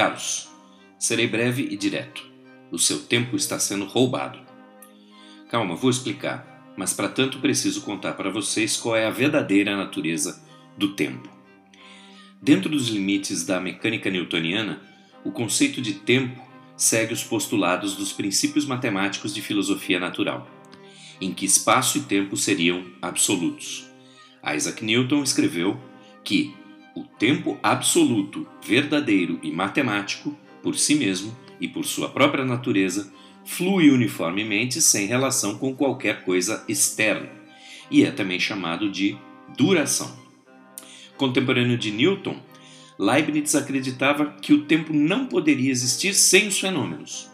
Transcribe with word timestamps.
Caros, 0.00 0.48
serei 0.98 1.26
breve 1.26 1.68
e 1.70 1.76
direto. 1.76 2.26
O 2.72 2.78
seu 2.78 3.00
tempo 3.02 3.36
está 3.36 3.58
sendo 3.58 3.84
roubado. 3.84 4.38
Calma, 5.50 5.76
vou 5.76 5.90
explicar, 5.90 6.72
mas 6.74 6.94
para 6.94 7.06
tanto 7.06 7.38
preciso 7.38 7.82
contar 7.82 8.14
para 8.14 8.30
vocês 8.30 8.78
qual 8.78 8.96
é 8.96 9.04
a 9.04 9.10
verdadeira 9.10 9.76
natureza 9.76 10.42
do 10.74 10.94
tempo. 10.94 11.28
Dentro 12.40 12.70
dos 12.70 12.88
limites 12.88 13.44
da 13.44 13.60
mecânica 13.60 14.10
newtoniana, 14.10 14.80
o 15.22 15.30
conceito 15.30 15.82
de 15.82 15.92
tempo 15.92 16.40
segue 16.78 17.12
os 17.12 17.22
postulados 17.22 17.94
dos 17.94 18.10
princípios 18.10 18.64
matemáticos 18.64 19.34
de 19.34 19.42
filosofia 19.42 20.00
natural, 20.00 20.48
em 21.20 21.30
que 21.34 21.44
espaço 21.44 21.98
e 21.98 22.00
tempo 22.00 22.38
seriam 22.38 22.86
absolutos. 23.02 23.86
Isaac 24.56 24.82
Newton 24.82 25.22
escreveu 25.22 25.78
que 26.24 26.54
o 26.94 27.04
tempo 27.04 27.58
absoluto, 27.62 28.46
verdadeiro 28.64 29.38
e 29.42 29.50
matemático, 29.50 30.36
por 30.62 30.76
si 30.76 30.94
mesmo 30.94 31.36
e 31.60 31.68
por 31.68 31.84
sua 31.84 32.08
própria 32.08 32.44
natureza, 32.44 33.12
flui 33.44 33.90
uniformemente 33.90 34.80
sem 34.80 35.06
relação 35.06 35.56
com 35.58 35.74
qualquer 35.74 36.24
coisa 36.24 36.64
externa, 36.68 37.30
e 37.90 38.04
é 38.04 38.10
também 38.10 38.38
chamado 38.38 38.90
de 38.90 39.16
duração. 39.56 40.18
Contemporâneo 41.16 41.76
de 41.76 41.90
Newton, 41.90 42.40
Leibniz 42.98 43.54
acreditava 43.54 44.26
que 44.42 44.52
o 44.52 44.64
tempo 44.64 44.92
não 44.92 45.26
poderia 45.26 45.70
existir 45.70 46.14
sem 46.14 46.48
os 46.48 46.58
fenômenos. 46.58 47.30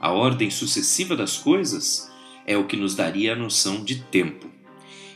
A 0.00 0.10
ordem 0.12 0.50
sucessiva 0.50 1.14
das 1.14 1.36
coisas 1.36 2.10
é 2.46 2.56
o 2.56 2.64
que 2.64 2.76
nos 2.76 2.94
daria 2.94 3.34
a 3.34 3.36
noção 3.36 3.84
de 3.84 3.96
tempo. 3.96 4.48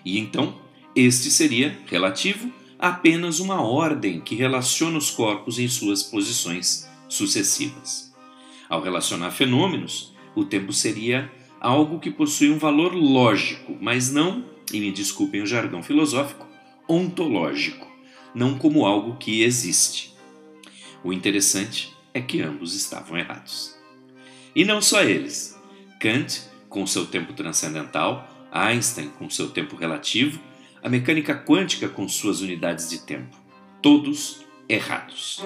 E 0.05 0.19
então, 0.19 0.58
este 0.95 1.31
seria 1.31 1.79
relativo 1.86 2.53
apenas 2.85 3.41
uma 3.41 3.63
ordem 3.63 4.21
que 4.21 4.35
relaciona 4.35 4.99
os 4.99 5.11
corpos 5.11 5.59
em 5.59 5.67
suas 5.67 6.03
posições 6.03 6.87
sucessivas. 7.09 8.13
Ao 8.69 8.83
relacionar 8.83 9.31
fenômenos, 9.31 10.13
o 10.37 10.45
tempo 10.45 10.71
seria 10.71 11.33
algo 11.59 11.99
que 11.99 12.11
possui 12.11 12.51
um 12.51 12.59
valor 12.59 12.93
lógico, 12.93 13.75
mas 13.81 14.13
não, 14.13 14.45
e 14.71 14.81
me 14.81 14.93
desculpem 14.93 15.41
o 15.41 15.47
jargão 15.47 15.83
filosófico, 15.83 16.47
ontológico, 16.87 17.91
não 18.35 18.59
como 18.59 18.85
algo 18.85 19.17
que 19.17 19.43
existe. 19.43 20.15
O 21.03 21.11
interessante 21.11 21.91
é 22.13 22.21
que 22.21 22.43
ambos 22.43 22.75
estavam 22.75 23.17
errados. 23.17 23.75
E 24.55 24.63
não 24.63 24.83
só 24.83 25.03
eles. 25.03 25.59
Kant, 25.98 26.43
com 26.69 26.87
seu 26.87 27.07
tempo 27.07 27.33
transcendental, 27.33 28.29
Einstein, 28.53 29.09
com 29.09 29.31
seu 29.31 29.48
tempo 29.48 29.75
relativo, 29.75 30.39
a 30.85 30.89
mecânica 30.91 31.35
quântica 31.35 31.89
com 31.89 32.07
suas 32.07 32.43
unidades 32.43 32.91
de 32.91 32.99
tempo. 32.99 33.35
Todos 33.81 34.45
errados. 34.69 35.43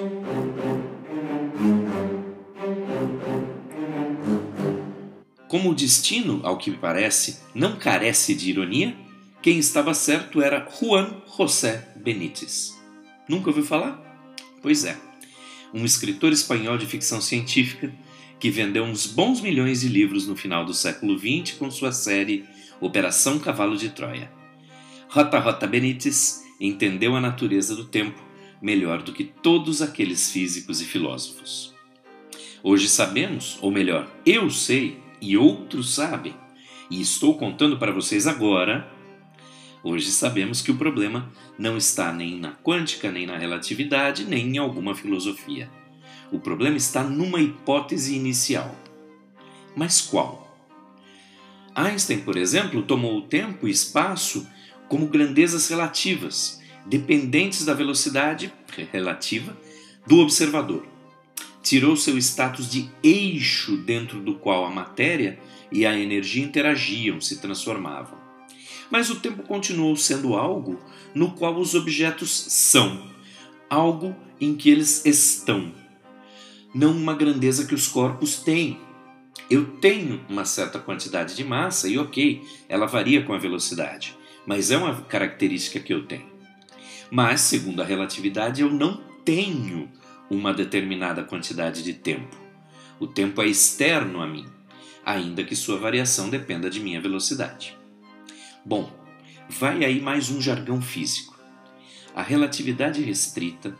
Como 5.46 5.70
o 5.70 5.74
destino, 5.74 6.40
ao 6.42 6.58
que 6.58 6.72
me 6.72 6.76
parece, 6.76 7.38
não 7.54 7.76
carece 7.76 8.34
de 8.34 8.50
ironia, 8.50 8.96
quem 9.40 9.60
estava 9.60 9.94
certo 9.94 10.42
era 10.42 10.68
Juan 10.68 11.22
José 11.36 11.88
Benítez. 11.94 12.76
Nunca 13.28 13.50
ouviu 13.50 13.64
falar? 13.64 14.02
Pois 14.60 14.84
é, 14.84 14.96
um 15.72 15.84
escritor 15.84 16.32
espanhol 16.32 16.76
de 16.76 16.86
ficção 16.86 17.20
científica 17.20 17.94
que 18.40 18.50
vendeu 18.50 18.82
uns 18.82 19.06
bons 19.06 19.40
milhões 19.40 19.82
de 19.82 19.88
livros 19.88 20.26
no 20.26 20.34
final 20.34 20.64
do 20.64 20.74
século 20.74 21.16
XX 21.16 21.56
com 21.56 21.70
sua 21.70 21.92
série 21.92 22.44
Operação 22.80 23.38
Cavalo 23.38 23.76
de 23.76 23.90
Troia. 23.90 24.37
Rota 25.10 25.38
Rota 25.38 25.66
Benítez 25.66 26.44
entendeu 26.60 27.16
a 27.16 27.20
natureza 27.20 27.74
do 27.74 27.86
tempo 27.86 28.22
melhor 28.60 29.02
do 29.02 29.10
que 29.10 29.24
todos 29.24 29.80
aqueles 29.80 30.30
físicos 30.30 30.82
e 30.82 30.84
filósofos. 30.84 31.74
Hoje 32.62 32.90
sabemos, 32.90 33.58
ou 33.62 33.70
melhor, 33.70 34.06
eu 34.26 34.50
sei 34.50 34.98
e 35.18 35.34
outros 35.34 35.94
sabem, 35.94 36.34
e 36.90 37.00
estou 37.00 37.38
contando 37.38 37.78
para 37.78 37.90
vocês 37.90 38.26
agora. 38.26 38.86
Hoje 39.82 40.10
sabemos 40.10 40.60
que 40.60 40.70
o 40.70 40.76
problema 40.76 41.32
não 41.58 41.78
está 41.78 42.12
nem 42.12 42.38
na 42.38 42.52
quântica, 42.52 43.10
nem 43.10 43.24
na 43.24 43.38
relatividade, 43.38 44.26
nem 44.26 44.56
em 44.56 44.58
alguma 44.58 44.94
filosofia. 44.94 45.70
O 46.30 46.38
problema 46.38 46.76
está 46.76 47.02
numa 47.02 47.40
hipótese 47.40 48.14
inicial. 48.14 48.76
Mas 49.74 50.02
qual? 50.02 50.46
Einstein, 51.74 52.20
por 52.20 52.36
exemplo, 52.36 52.82
tomou 52.82 53.16
o 53.16 53.22
tempo 53.22 53.66
e 53.66 53.70
espaço 53.70 54.46
como 54.88 55.06
grandezas 55.06 55.68
relativas, 55.68 56.60
dependentes 56.86 57.64
da 57.64 57.74
velocidade 57.74 58.52
relativa 58.90 59.56
do 60.06 60.18
observador. 60.18 60.86
Tirou 61.62 61.96
seu 61.96 62.16
status 62.16 62.70
de 62.70 62.90
eixo 63.02 63.76
dentro 63.76 64.20
do 64.20 64.34
qual 64.36 64.64
a 64.64 64.70
matéria 64.70 65.38
e 65.70 65.84
a 65.84 65.98
energia 65.98 66.42
interagiam, 66.42 67.20
se 67.20 67.40
transformavam. 67.40 68.16
Mas 68.90 69.10
o 69.10 69.16
tempo 69.16 69.42
continuou 69.42 69.94
sendo 69.96 70.34
algo 70.34 70.80
no 71.14 71.32
qual 71.32 71.58
os 71.58 71.74
objetos 71.74 72.30
são, 72.30 73.10
algo 73.68 74.16
em 74.40 74.54
que 74.54 74.70
eles 74.70 75.04
estão, 75.04 75.72
não 76.74 76.92
uma 76.92 77.14
grandeza 77.14 77.66
que 77.66 77.74
os 77.74 77.86
corpos 77.86 78.38
têm. 78.38 78.78
Eu 79.50 79.66
tenho 79.76 80.24
uma 80.28 80.46
certa 80.46 80.78
quantidade 80.78 81.36
de 81.36 81.44
massa 81.44 81.88
e, 81.88 81.98
ok, 81.98 82.42
ela 82.66 82.86
varia 82.86 83.22
com 83.22 83.34
a 83.34 83.38
velocidade 83.38 84.16
mas 84.46 84.70
é 84.70 84.76
uma 84.76 85.02
característica 85.02 85.80
que 85.80 85.92
eu 85.92 86.06
tenho. 86.06 86.26
Mas, 87.10 87.40
segundo 87.40 87.80
a 87.80 87.84
relatividade, 87.84 88.62
eu 88.62 88.70
não 88.70 89.02
tenho 89.24 89.90
uma 90.30 90.52
determinada 90.52 91.24
quantidade 91.24 91.82
de 91.82 91.94
tempo. 91.94 92.36
O 93.00 93.06
tempo 93.06 93.40
é 93.42 93.46
externo 93.46 94.20
a 94.20 94.26
mim, 94.26 94.46
ainda 95.04 95.44
que 95.44 95.56
sua 95.56 95.78
variação 95.78 96.28
dependa 96.28 96.68
de 96.68 96.80
minha 96.80 97.00
velocidade. 97.00 97.76
Bom, 98.64 98.92
vai 99.48 99.84
aí 99.84 100.00
mais 100.00 100.30
um 100.30 100.40
jargão 100.40 100.82
físico. 100.82 101.38
A 102.14 102.22
relatividade 102.22 103.02
restrita 103.02 103.76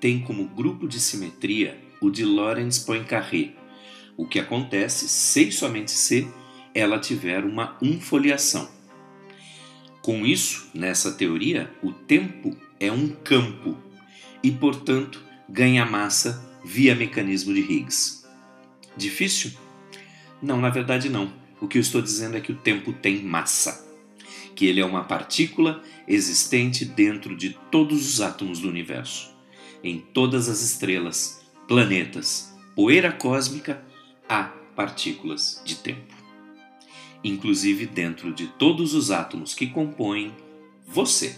tem 0.00 0.20
como 0.20 0.48
grupo 0.48 0.88
de 0.88 0.98
simetria 0.98 1.78
o 2.00 2.10
de 2.10 2.24
Lorentz 2.24 2.78
Poincaré, 2.78 3.54
o 4.16 4.26
que 4.26 4.40
acontece 4.40 5.08
se 5.08 5.48
e 5.48 5.52
somente 5.52 5.90
se 5.90 6.28
ela 6.74 6.98
tiver 6.98 7.44
uma 7.44 7.76
unfoliação 7.82 8.79
com 10.02 10.24
isso, 10.24 10.70
nessa 10.72 11.12
teoria, 11.12 11.70
o 11.82 11.92
tempo 11.92 12.56
é 12.78 12.90
um 12.90 13.08
campo 13.08 13.76
e, 14.42 14.50
portanto, 14.50 15.22
ganha 15.48 15.84
massa 15.84 16.42
via 16.64 16.94
mecanismo 16.94 17.52
de 17.52 17.60
Higgs. 17.60 18.24
Difícil? 18.96 19.52
Não, 20.42 20.60
na 20.60 20.70
verdade 20.70 21.10
não. 21.10 21.32
O 21.60 21.68
que 21.68 21.76
eu 21.76 21.82
estou 21.82 22.00
dizendo 22.00 22.36
é 22.36 22.40
que 22.40 22.52
o 22.52 22.56
tempo 22.56 22.92
tem 22.92 23.22
massa, 23.22 23.86
que 24.54 24.66
ele 24.66 24.80
é 24.80 24.84
uma 24.84 25.04
partícula 25.04 25.82
existente 26.08 26.84
dentro 26.84 27.36
de 27.36 27.50
todos 27.70 28.08
os 28.08 28.20
átomos 28.22 28.60
do 28.60 28.68
universo, 28.68 29.30
em 29.84 29.98
todas 29.98 30.48
as 30.48 30.62
estrelas, 30.62 31.44
planetas, 31.68 32.54
poeira 32.74 33.12
cósmica, 33.12 33.84
há 34.26 34.44
partículas 34.74 35.60
de 35.64 35.76
tempo 35.76 36.19
inclusive 37.22 37.86
dentro 37.86 38.32
de 38.32 38.46
todos 38.46 38.94
os 38.94 39.10
átomos 39.10 39.54
que 39.54 39.66
compõem 39.66 40.34
você. 40.86 41.36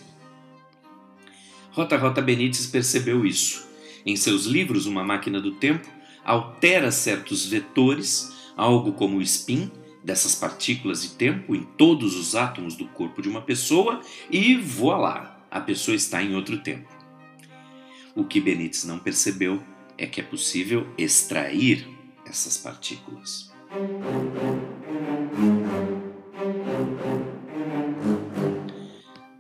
Rota 1.71 1.97
Rota 1.97 2.21
Benítez 2.21 2.67
percebeu 2.67 3.25
isso. 3.25 3.67
Em 4.05 4.17
seus 4.17 4.47
livros 4.47 4.87
Uma 4.87 5.05
Máquina 5.05 5.41
do 5.41 5.53
Tempo, 5.53 5.89
altera 6.25 6.91
certos 6.91 7.47
vetores, 7.47 8.33
algo 8.57 8.93
como 8.93 9.19
o 9.19 9.23
spin 9.23 9.71
dessas 10.03 10.35
partículas 10.35 11.03
de 11.03 11.11
tempo 11.11 11.55
em 11.55 11.63
todos 11.63 12.17
os 12.17 12.35
átomos 12.35 12.75
do 12.75 12.87
corpo 12.89 13.23
de 13.23 13.29
uma 13.29 13.41
pessoa 13.41 14.01
e 14.31 14.57
voilá, 14.57 15.47
a 15.51 15.61
pessoa 15.61 15.95
está 15.95 16.23
em 16.23 16.35
outro 16.35 16.59
tempo. 16.59 16.89
O 18.15 18.25
que 18.25 18.41
Benítez 18.41 18.85
não 18.85 18.99
percebeu 18.99 19.63
é 19.97 20.07
que 20.07 20.21
é 20.21 20.25
possível 20.25 20.87
extrair 20.99 21.89
essas 22.27 22.59
partículas. 22.59 23.52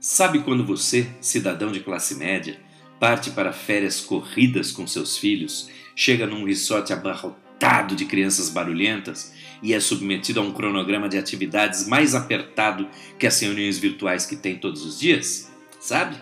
Sabe 0.01 0.39
quando 0.39 0.65
você, 0.65 1.07
cidadão 1.21 1.71
de 1.71 1.81
classe 1.81 2.15
média, 2.15 2.59
parte 2.99 3.31
para 3.31 3.53
férias 3.53 4.01
corridas 4.01 4.73
com 4.73 4.87
seus 4.87 5.19
filhos, 5.19 5.69
chega 5.95 6.27
num 6.27 6.45
resort 6.45 6.91
abarrotado 6.95 7.95
de 7.95 8.07
crianças 8.07 8.49
barulhentas 8.49 9.35
e 9.63 9.75
é 9.75 9.81
submetido 9.81 10.41
a 10.41 10.43
um 10.43 10.53
cronograma 10.53 11.11
de 11.11 11.19
atividades 11.19 11.87
mais 11.87 12.15
apertado 12.15 12.89
que 13.19 13.27
as 13.27 13.39
reuniões 13.39 13.77
virtuais 13.79 14.25
que 14.25 14.37
tem 14.37 14.57
todos 14.57 14.83
os 14.85 14.99
dias? 14.99 15.53
Sabe? 15.79 16.17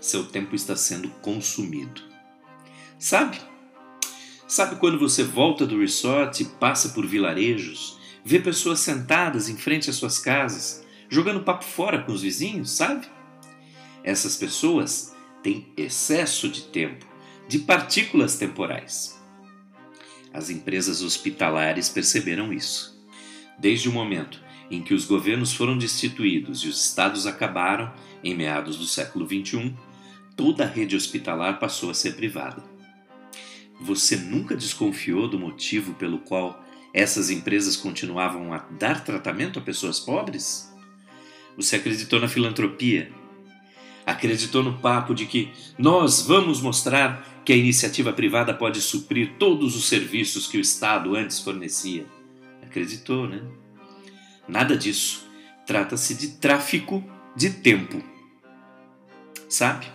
Seu 0.00 0.24
tempo 0.24 0.56
está 0.56 0.74
sendo 0.74 1.08
consumido. 1.22 2.02
Sabe? 2.98 3.49
Sabe 4.50 4.74
quando 4.80 4.98
você 4.98 5.22
volta 5.22 5.64
do 5.64 5.78
resort 5.78 6.42
e 6.42 6.44
passa 6.44 6.88
por 6.88 7.06
vilarejos, 7.06 7.96
vê 8.24 8.40
pessoas 8.40 8.80
sentadas 8.80 9.48
em 9.48 9.56
frente 9.56 9.88
às 9.88 9.94
suas 9.94 10.18
casas, 10.18 10.84
jogando 11.08 11.44
papo 11.44 11.62
fora 11.62 12.02
com 12.02 12.10
os 12.10 12.22
vizinhos, 12.22 12.72
sabe? 12.72 13.06
Essas 14.02 14.36
pessoas 14.36 15.14
têm 15.40 15.68
excesso 15.76 16.48
de 16.48 16.62
tempo, 16.62 17.06
de 17.46 17.60
partículas 17.60 18.38
temporais. 18.38 19.22
As 20.34 20.50
empresas 20.50 21.00
hospitalares 21.00 21.88
perceberam 21.88 22.52
isso. 22.52 23.00
Desde 23.56 23.88
o 23.88 23.92
momento 23.92 24.42
em 24.68 24.82
que 24.82 24.94
os 24.94 25.04
governos 25.04 25.52
foram 25.52 25.78
destituídos 25.78 26.64
e 26.64 26.68
os 26.68 26.86
estados 26.86 27.24
acabaram, 27.24 27.94
em 28.24 28.34
meados 28.34 28.76
do 28.78 28.84
século 28.84 29.24
XXI, 29.28 29.72
toda 30.34 30.64
a 30.64 30.68
rede 30.68 30.96
hospitalar 30.96 31.60
passou 31.60 31.88
a 31.88 31.94
ser 31.94 32.16
privada. 32.16 32.79
Você 33.80 34.14
nunca 34.16 34.54
desconfiou 34.54 35.26
do 35.26 35.38
motivo 35.38 35.94
pelo 35.94 36.18
qual 36.18 36.62
essas 36.92 37.30
empresas 37.30 37.76
continuavam 37.76 38.52
a 38.52 38.58
dar 38.58 39.02
tratamento 39.02 39.58
a 39.58 39.62
pessoas 39.62 39.98
pobres? 39.98 40.70
Você 41.56 41.76
acreditou 41.76 42.20
na 42.20 42.28
filantropia? 42.28 43.10
Acreditou 44.04 44.62
no 44.62 44.78
papo 44.78 45.14
de 45.14 45.24
que 45.24 45.50
nós 45.78 46.22
vamos 46.22 46.60
mostrar 46.60 47.42
que 47.44 47.52
a 47.52 47.56
iniciativa 47.56 48.12
privada 48.12 48.52
pode 48.52 48.80
suprir 48.80 49.34
todos 49.38 49.74
os 49.74 49.88
serviços 49.88 50.46
que 50.46 50.58
o 50.58 50.60
Estado 50.60 51.14
antes 51.14 51.40
fornecia? 51.40 52.06
Acreditou, 52.62 53.26
né? 53.26 53.42
Nada 54.46 54.76
disso. 54.76 55.26
Trata-se 55.66 56.14
de 56.14 56.28
tráfico 56.32 57.02
de 57.34 57.50
tempo. 57.50 58.02
Sabe? 59.48 59.86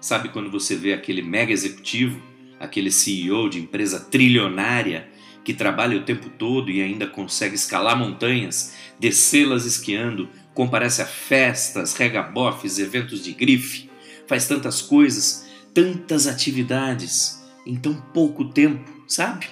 Sabe 0.00 0.28
quando 0.28 0.50
você 0.50 0.76
vê 0.76 0.92
aquele 0.92 1.22
mega 1.22 1.52
executivo, 1.52 2.20
aquele 2.64 2.90
CEO 2.90 3.48
de 3.48 3.60
empresa 3.60 4.00
trilionária 4.00 5.08
que 5.44 5.52
trabalha 5.52 5.98
o 5.98 6.04
tempo 6.04 6.30
todo 6.30 6.70
e 6.70 6.80
ainda 6.80 7.06
consegue 7.06 7.54
escalar 7.54 7.96
montanhas, 7.96 8.74
descê-las 8.98 9.66
esquiando, 9.66 10.28
comparece 10.54 11.02
a 11.02 11.06
festas, 11.06 11.94
regabofes, 11.94 12.78
eventos 12.78 13.22
de 13.22 13.32
grife, 13.32 13.90
faz 14.26 14.48
tantas 14.48 14.80
coisas, 14.80 15.46
tantas 15.74 16.26
atividades 16.26 17.44
em 17.66 17.76
tão 17.76 17.94
pouco 17.94 18.46
tempo, 18.46 18.90
sabe? 19.06 19.46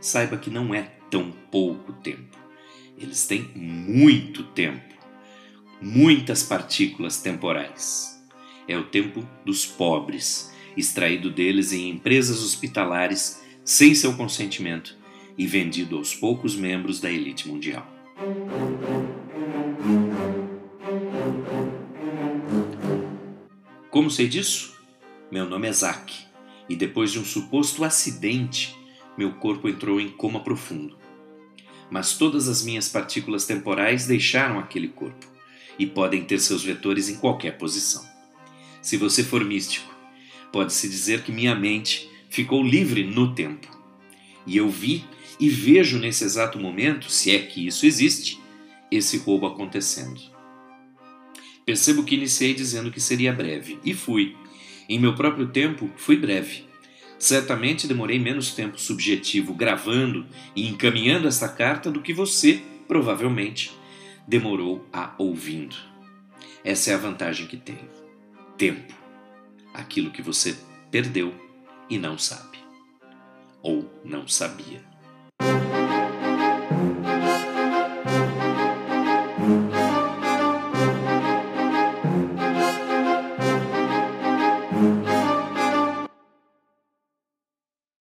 Saiba 0.00 0.36
que 0.36 0.50
não 0.50 0.74
é 0.74 0.82
tão 1.10 1.30
pouco 1.50 1.92
tempo. 1.92 2.36
Eles 2.96 3.26
têm 3.26 3.50
muito 3.54 4.42
tempo, 4.42 4.94
muitas 5.80 6.42
partículas 6.42 7.20
temporais. 7.20 8.20
É 8.66 8.76
o 8.76 8.84
tempo 8.84 9.26
dos 9.44 9.64
pobres, 9.64 10.52
extraído 10.76 11.30
deles 11.30 11.72
em 11.72 11.90
empresas 11.90 12.42
hospitalares 12.42 13.42
sem 13.64 13.94
seu 13.94 14.14
consentimento 14.14 14.96
e 15.36 15.46
vendido 15.46 15.96
aos 15.96 16.14
poucos 16.14 16.54
membros 16.54 17.00
da 17.00 17.10
elite 17.10 17.48
mundial. 17.48 17.86
Como 23.90 24.10
sei 24.10 24.28
disso? 24.28 24.74
Meu 25.30 25.48
nome 25.48 25.68
é 25.68 25.72
Zack 25.72 26.14
e 26.68 26.76
depois 26.76 27.12
de 27.12 27.18
um 27.18 27.24
suposto 27.24 27.84
acidente, 27.84 28.76
meu 29.16 29.32
corpo 29.32 29.68
entrou 29.68 30.00
em 30.00 30.08
coma 30.08 30.40
profundo 30.40 30.98
mas 31.90 32.16
todas 32.16 32.48
as 32.48 32.62
minhas 32.62 32.88
partículas 32.88 33.46
temporais 33.46 34.06
deixaram 34.06 34.58
aquele 34.58 34.88
corpo 34.88 35.26
e 35.78 35.86
podem 35.86 36.24
ter 36.24 36.38
seus 36.38 36.62
vetores 36.62 37.08
em 37.08 37.16
qualquer 37.16 37.56
posição. 37.56 38.04
Se 38.82 38.96
você 38.96 39.22
for 39.22 39.44
místico, 39.44 39.94
pode-se 40.52 40.88
dizer 40.88 41.22
que 41.22 41.32
minha 41.32 41.54
mente 41.54 42.08
ficou 42.30 42.62
livre 42.62 43.04
no 43.04 43.34
tempo. 43.34 43.68
E 44.46 44.56
eu 44.56 44.68
vi 44.70 45.04
e 45.38 45.48
vejo 45.48 45.98
nesse 45.98 46.24
exato 46.24 46.58
momento, 46.58 47.10
se 47.10 47.30
é 47.30 47.38
que 47.38 47.66
isso 47.66 47.86
existe, 47.86 48.40
esse 48.90 49.16
roubo 49.18 49.46
acontecendo. 49.46 50.20
Percebo 51.64 52.02
que 52.02 52.14
iniciei 52.14 52.54
dizendo 52.54 52.90
que 52.90 53.00
seria 53.00 53.32
breve, 53.32 53.78
e 53.84 53.92
fui. 53.92 54.34
Em 54.88 54.98
meu 54.98 55.14
próprio 55.14 55.48
tempo, 55.48 55.90
fui 55.96 56.16
breve. 56.16 56.64
Certamente 57.18 57.86
demorei 57.86 58.18
menos 58.18 58.52
tempo 58.52 58.80
subjetivo 58.80 59.52
gravando 59.52 60.26
e 60.56 60.66
encaminhando 60.66 61.28
esta 61.28 61.48
carta 61.48 61.90
do 61.90 62.00
que 62.00 62.12
você, 62.12 62.62
provavelmente, 62.86 63.70
demorou 64.26 64.86
a 64.92 65.14
ouvindo. 65.18 65.76
Essa 66.64 66.92
é 66.92 66.94
a 66.94 66.98
vantagem 66.98 67.46
que 67.46 67.56
tenho. 67.56 67.88
Tempo. 68.56 68.94
Aquilo 69.78 70.10
que 70.10 70.20
você 70.20 70.58
perdeu 70.90 71.32
e 71.88 71.96
não 71.98 72.18
sabe. 72.18 72.58
Ou 73.62 73.88
não 74.04 74.26
sabia. 74.26 74.84